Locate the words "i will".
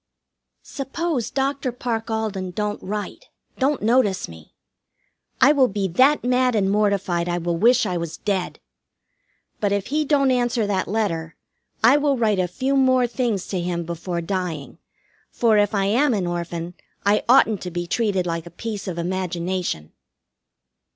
5.39-5.67, 7.29-7.55, 11.83-12.17